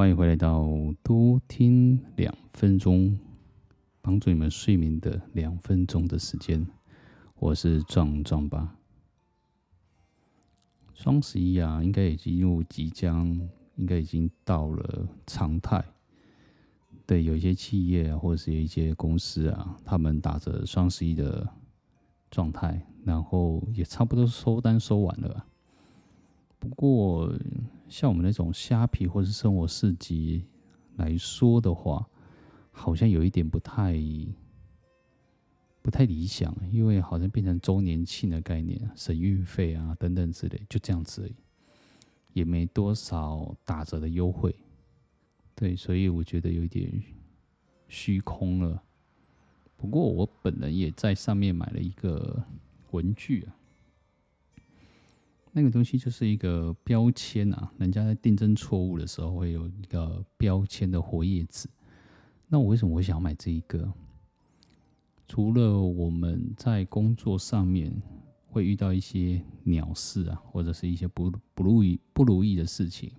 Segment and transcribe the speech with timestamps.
[0.00, 0.66] 欢迎回来到
[1.02, 3.18] 多听两分钟，
[4.00, 6.66] 帮助你们睡眠的两分钟的时间。
[7.38, 8.78] 我是壮壮吧。
[10.94, 13.26] 双十一啊，应该已经入即将，
[13.76, 15.84] 应该已经到了常态。
[17.04, 21.46] 对，有一些企业啊，或者是有一些公司啊，他们打着双十一的
[22.30, 25.44] 状态，然后也差不多收单收完了。
[26.60, 27.34] 不过，
[27.88, 30.44] 像我们那种虾皮或是生活市集
[30.96, 32.06] 来说的话，
[32.70, 33.98] 好像有一点不太
[35.80, 41.34] 不太理想，因为好像变成周年庆的概念，省运费啊等等之类，就这样子而已，
[42.34, 44.54] 也没多少打折的优惠。
[45.54, 47.02] 对，所以我觉得有点
[47.88, 48.82] 虚空了。
[49.78, 52.44] 不过我本人也在上面买了一个
[52.90, 53.56] 文具啊。
[55.52, 61.68] 那个东西就是一个标签啊，人家在订正错误的时候会有一个标签的活页纸。
[62.46, 63.92] 那我为什么会想要买这一个？
[65.26, 67.92] 除了我们在工作上面
[68.46, 73.12] 会遇到一些鸟事啊，或者是一些不不如意不如意的事情，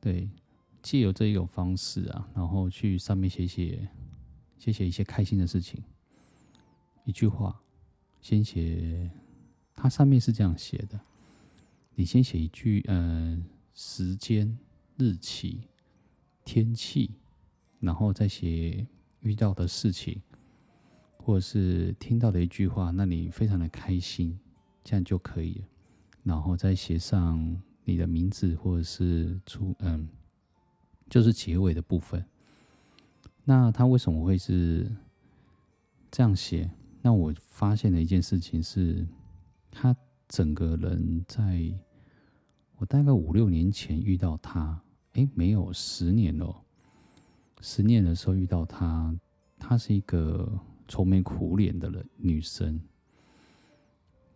[0.00, 0.28] 对，
[0.80, 3.88] 借由这一种方式啊，然后去上面写写
[4.58, 5.82] 写写一些开心的事情，
[7.04, 7.60] 一句话，
[8.20, 9.10] 先写。
[9.84, 10.98] 它上面是这样写的：
[11.94, 13.38] 你先写一句，呃，
[13.74, 14.58] 时间、
[14.96, 15.60] 日期、
[16.42, 17.10] 天气，
[17.80, 18.86] 然后再写
[19.20, 20.22] 遇到的事情，
[21.18, 24.38] 或者是听到的一句话，那你非常的开心，
[24.82, 25.66] 这样就可以了。
[26.22, 30.08] 然后再写上你的名字，或者是出，嗯，
[31.10, 32.24] 就是结尾的部分。
[33.44, 34.90] 那他为什么会是
[36.10, 36.70] 这样写？
[37.02, 39.06] 那我发现的一件事情是。
[39.74, 39.94] 他
[40.28, 41.60] 整个人在，
[42.76, 44.80] 我大概五六年前遇到他，
[45.12, 46.62] 哎，没有十年了。
[47.60, 49.14] 十年的时候遇到他，
[49.58, 50.50] 她是一个
[50.86, 52.80] 愁眉苦脸的人，女生。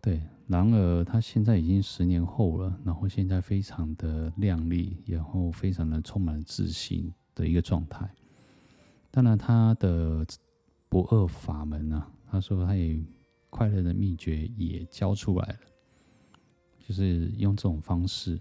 [0.01, 8.09] 对，然而她现在已经十年后了，然后现在非常的靓丽，然后非常的充满自信的一个状态。
[9.09, 10.25] 当然，她的
[10.87, 13.01] 不二法门啊，她说她也。
[13.49, 15.59] 快乐的秘诀也教出来了，
[16.79, 18.39] 就是用这种方式，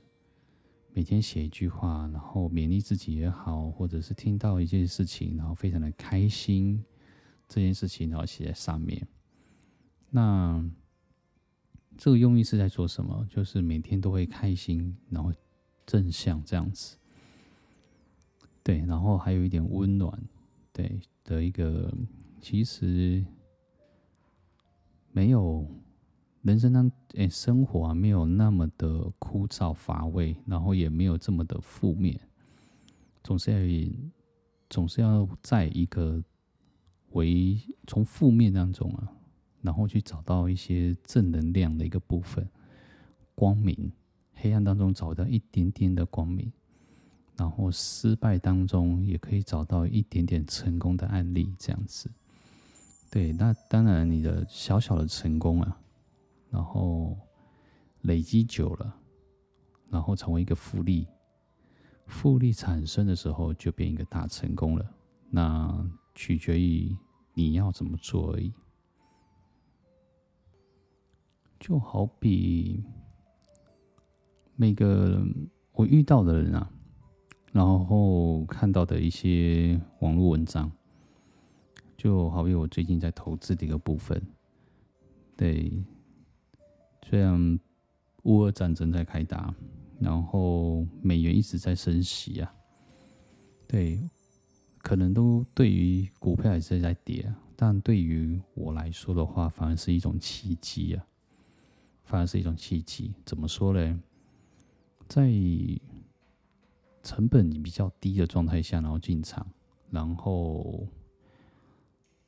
[0.93, 6.85] 每天写一句话，然后勉励自己也好，或者是听到一件事情，然后非常的开心，
[7.49, 9.09] 这件事情然后写在上面。
[10.11, 10.63] 那
[11.97, 13.27] 这个用意是在做什么？
[13.31, 15.33] 就是每天都会开心，然后
[15.87, 16.99] 正向这样子。
[18.63, 20.23] 对，然后还有一点温暖，
[20.71, 21.91] 对的一个，
[22.43, 23.25] 其实。
[25.19, 25.67] 没有
[26.43, 32.21] 人生当诶，生活啊，没有那么的枯燥乏味，然后也没有这么的负面，
[33.25, 33.59] 总是要
[34.71, 36.23] 总是要在一个
[37.11, 37.59] 为
[37.89, 39.13] 从负面当中啊，
[39.61, 42.49] 然后去找到一些正能量的一个部分，
[43.35, 43.91] 光明，
[44.35, 46.53] 黑暗当中找到一点点的光明，
[47.37, 52.09] 然后失败当中也可以找到一点点成功的案例，这样子。
[53.11, 55.81] 对，那当然，你的小小的成功啊，
[56.51, 57.17] 然后
[58.03, 58.95] 累积久了，
[59.89, 61.07] 然后成为一个复利，
[62.07, 64.95] 复利产生的时候就变一个大成功了。
[65.31, 66.95] 那取决于
[67.33, 68.53] 你要怎么做而已。
[71.59, 72.85] 就好比
[74.55, 75.21] 每个
[75.73, 76.71] 我遇到的人啊，
[77.53, 80.71] 然后看到的一些网络文章。
[81.99, 84.23] 就好比我最近在投资的一个部分，
[85.37, 85.85] 对，
[87.03, 87.59] 虽然
[88.23, 89.53] 乌俄战争在开打，
[89.99, 92.55] 然后美元一直在升息啊，
[93.67, 94.01] 对，
[94.79, 101.05] 可能都对于股票也是在跌啊，但对于我来说的话，反而是一种契机啊，
[102.05, 103.13] 反而是一种契机。
[103.25, 104.01] 怎么说呢？
[105.09, 105.29] 在
[107.03, 109.45] 成本比较低的状态下，然后进场，
[109.91, 110.87] 然后。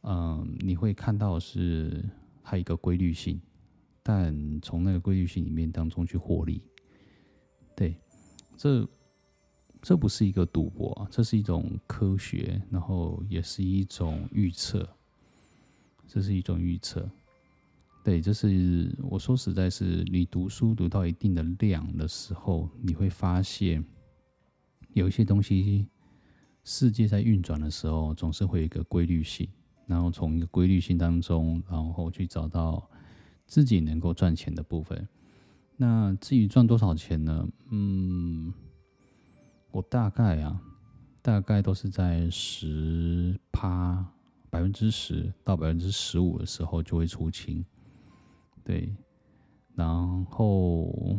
[0.02, 2.02] 嗯，你会看到是
[2.42, 3.38] 它一个规律性，
[4.02, 6.62] 但从那个规律性里面当中去获利，
[7.76, 7.94] 对，
[8.56, 8.88] 这
[9.82, 14.88] 这不是一个赌博，这是一种科学，然后也是一种预测，
[16.06, 17.06] 这是一种预测，
[18.02, 23.84] 对，这是我说实在是，你读书读到一定的量的时候，你会发现
[24.94, 25.88] 有一些东西，
[26.64, 29.46] 世界在运转的时候，总是会有一个规律性。
[29.90, 32.88] 然后从一个规律性当中，然后去找到
[33.44, 35.08] 自己能够赚钱的部分。
[35.76, 37.48] 那至于赚多少钱呢？
[37.70, 38.54] 嗯，
[39.72, 40.62] 我大概啊，
[41.20, 44.06] 大概都是在十趴
[44.48, 47.64] 百分之十到百分之十五的时候就会出清，
[48.62, 48.94] 对，
[49.74, 51.18] 然后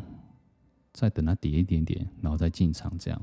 [0.93, 3.21] 再等它跌一点点，然后再进场这样，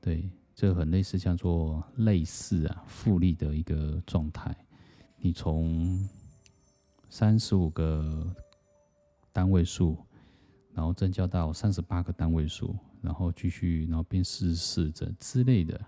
[0.00, 4.56] 对，这很类似叫做类似啊复利的一个状态，
[5.16, 6.08] 你从
[7.08, 8.34] 三十五个
[9.32, 9.96] 单位数，
[10.72, 12.76] 然后增加到三十八个单位数。
[13.02, 15.80] 然后继续，然后变四十四这之类的，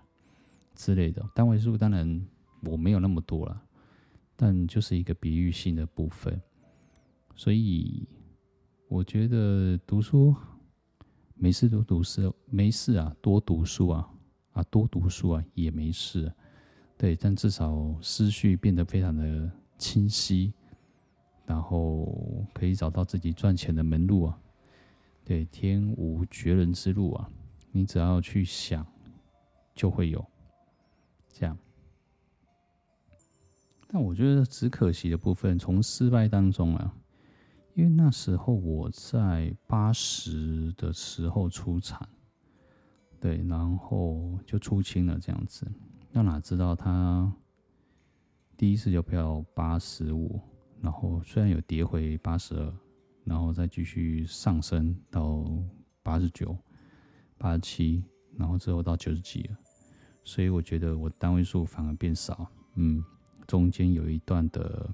[0.73, 2.27] 之类的单位数，当然
[2.63, 3.61] 我没有那么多了，
[4.35, 6.41] 但就是一个比喻性的部分。
[7.35, 8.07] 所以
[8.87, 10.35] 我觉得读书
[11.35, 14.09] 没事多读书，没事啊，多读书啊，
[14.53, 16.31] 啊多读书啊也没事，
[16.97, 20.53] 对，但至少思绪变得非常的清晰，
[21.45, 24.39] 然后可以找到自己赚钱的门路啊。
[25.25, 27.29] 对，天无绝人之路啊！
[27.71, 28.85] 你只要去想，
[29.73, 30.25] 就会有
[31.31, 31.57] 这样。
[33.87, 36.93] 但我觉得只可惜的部分，从失败当中啊，
[37.73, 42.05] 因为那时候我在八十的时候出场，
[43.23, 45.65] 对，然后就出清了这样子。
[46.11, 47.31] 那哪知道他
[48.57, 50.41] 第一次就飙八十五，
[50.81, 52.73] 然后虽然有跌回八十二。
[53.25, 55.49] 然后再继续上升到
[56.01, 56.57] 八十九、
[57.37, 58.03] 八十七，
[58.35, 59.57] 然后之后到九十几了，
[60.25, 62.45] 所以我觉得我单位数反而变少。
[62.75, 63.01] 嗯，
[63.47, 64.93] 中间有一段的，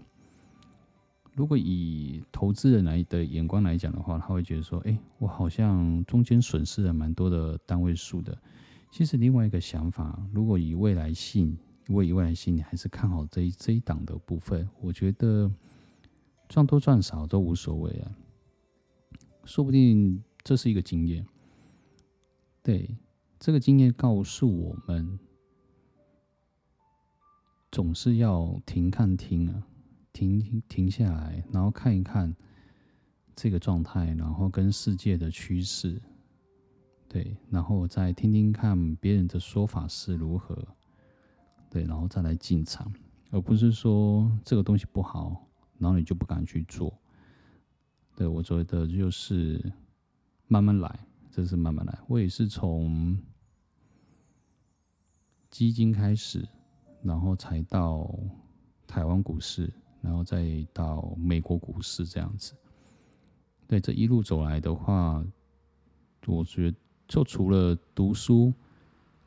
[1.40, 8.38] 如果以投资人来的眼光来讲的话，他会觉得说：“哎，我好像中间损失了蛮多的单位数的。”
[8.92, 15.50] 其实另外一个想法，如果以未来性，如果以未来性，你还是看好这一这一档的部分，我觉得。
[16.50, 18.12] 赚多赚少都无所谓啊，
[19.46, 21.24] 说不定这是一个经验。
[22.64, 22.98] 对，
[23.38, 25.20] 这个经验告诉我们，
[27.72, 29.64] 总是要停看听啊，
[30.28, 32.36] 停停下来，然后看一看
[33.36, 36.02] 这个状态，然后跟世界的趋势，
[37.08, 40.68] 对，然后再听听看别人的说法是如何，
[41.70, 42.92] 对，然后再来进场，
[43.32, 45.46] 而不是说这个东西不好。
[45.78, 46.94] 然后你就不敢去做，
[48.14, 49.72] 对，我觉得就是
[50.46, 51.00] 慢慢来，
[51.32, 51.98] 这是慢慢来。
[52.10, 53.18] 我也是从
[55.50, 56.46] 基金开始，
[57.02, 58.14] 然后才到
[58.86, 59.72] 台湾股市，
[60.02, 62.54] 然后再到美国股市这样子。
[63.68, 65.24] 对，这一路走来的话，
[66.26, 68.54] 我觉得就除了读书、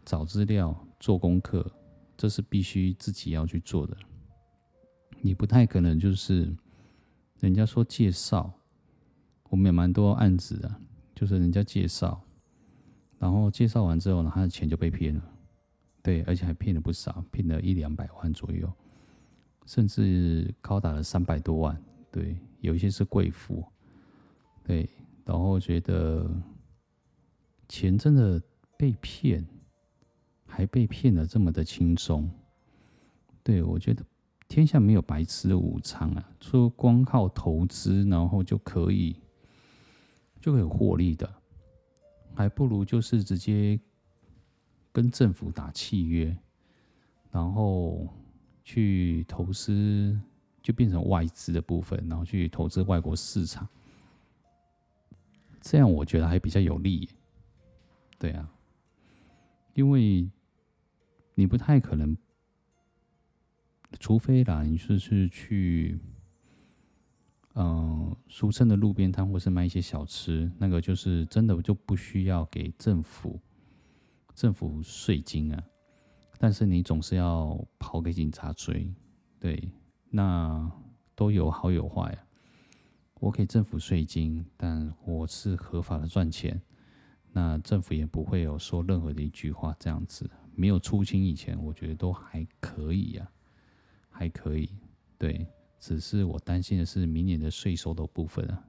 [0.04, 1.70] 找资料、做功课，
[2.16, 3.96] 这是必须自己要去做的。
[5.20, 6.52] 你不太可能就是
[7.38, 8.52] 人家说介绍，
[9.50, 10.74] 我们也蛮多案子的，
[11.14, 12.20] 就是人家介绍，
[13.18, 15.22] 然后介绍完之后呢，他的钱就被骗了，
[16.02, 18.72] 对，而且还骗了不少，骗了一两百万左右，
[19.66, 23.64] 甚至高达了三百多万，对，有一些是贵妇，
[24.64, 24.88] 对，
[25.24, 26.30] 然后觉得
[27.68, 28.42] 钱真的
[28.76, 29.46] 被骗，
[30.46, 32.30] 还被骗的这么的轻松，
[33.42, 34.04] 对，我觉得。
[34.48, 36.30] 天下没有白吃的午餐啊！
[36.38, 39.16] 说光靠投资，然后就可以
[40.42, 41.34] 就可以获利的，
[42.34, 43.80] 还不如就是直接
[44.92, 46.36] 跟政府打契约，
[47.30, 48.06] 然后
[48.64, 50.18] 去投资，
[50.62, 53.68] 就变成外资的部分，然后去投资外国市场，
[55.60, 57.08] 这样我觉得还比较有利。
[58.18, 58.52] 对啊，
[59.74, 60.30] 因为
[61.34, 62.16] 你不太可能。
[64.00, 66.00] 除非啦，你是是去，
[67.52, 73.38] 嗯、呃，俗称的路边摊，或是卖一些小吃，那个就是真的就不需要给政府
[74.34, 75.62] 政府税金啊。
[76.42, 78.92] 但是你总是要跑给警察追，
[79.38, 79.70] 对，
[80.10, 80.68] 那
[81.14, 82.18] 都有好有坏啊。
[83.20, 86.60] 我给政府税金，但我是合法的赚钱，
[87.30, 90.28] 那政府也不会有说任何的一句话这样子。
[90.56, 94.10] 没有出清以前，我觉得都还可以呀、啊。
[94.10, 94.68] 还可以，
[95.16, 95.46] 对，
[95.78, 98.64] 只是我担心的是明年的税收的部分啊。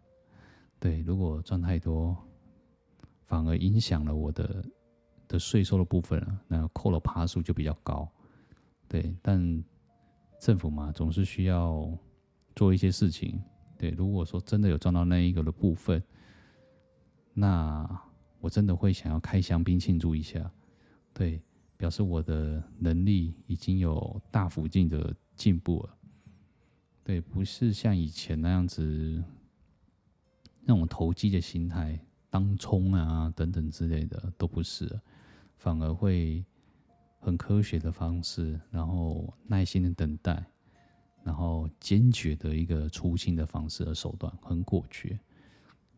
[0.80, 2.16] 对，如果赚太多，
[3.26, 4.64] 反而影响了我的
[5.34, 8.08] 的税收的部分啊，那扣了趴数就比较高。
[8.88, 9.64] 对，但
[10.40, 11.90] 政府嘛，总是需要
[12.56, 13.42] 做一些事情。
[13.76, 16.02] 对，如果说真的有赚到那一个的部分，
[17.34, 18.02] 那
[18.40, 20.52] 我真的会想要开香槟庆祝一下。
[21.14, 21.42] 对，
[21.76, 25.16] 表示我的能力已经有大幅进的。
[25.36, 25.98] 进步了，
[27.04, 29.24] 对，不是像以前那样子
[30.62, 32.00] 那种投机的心态，
[32.30, 34.88] 当冲啊等等之类的都不是。
[35.64, 36.44] 反而会
[37.22, 40.46] 很科学的方式，然后耐心的等待，
[41.24, 45.18] 然后坚决的一个出清的方式和手段，很果决。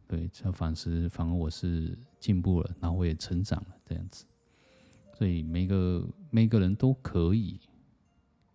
[0.08, 4.28] 对，这反思反而我是进步了，然后我也成长了，这样子。
[5.16, 7.60] 所以每个每个人都可以，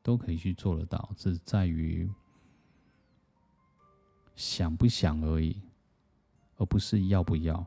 [0.05, 2.09] 都可以去做得到，只在于
[4.37, 5.61] 想不想而已，
[6.57, 7.67] 而不是要不要。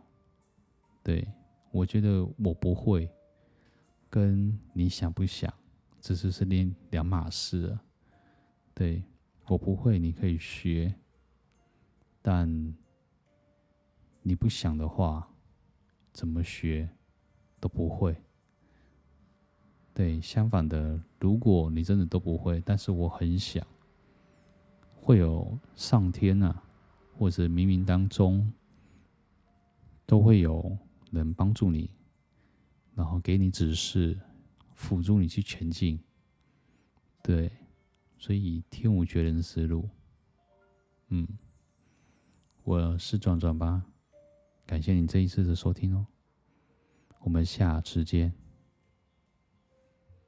[1.03, 1.27] 对，
[1.71, 3.11] 我觉得我不会，
[4.13, 5.51] 跟你想不想，
[5.99, 7.81] 只是是两两码事了。
[8.75, 9.03] 对，
[9.47, 10.93] 我不会，你可以学，
[12.21, 12.47] 但
[14.21, 15.27] 你不想的话，
[16.11, 16.87] 怎么学
[17.59, 18.15] 都不会。
[19.95, 23.65] 对，相反的，如果你真的都不会，但是我很想，
[24.95, 26.61] 会有上天啊，
[27.17, 28.53] 或者冥冥当中，
[30.05, 30.77] 都会有
[31.09, 31.89] 人帮助你，
[32.95, 34.19] 然后给你指示，
[34.75, 35.99] 辅助你去前进。
[37.21, 37.51] 对，
[38.17, 39.89] 所以天无绝人之路。
[41.07, 41.27] 嗯，
[42.63, 43.85] 我是转转吧，
[44.65, 46.05] 感谢你这一次的收听哦，
[47.21, 48.33] 我们下次见。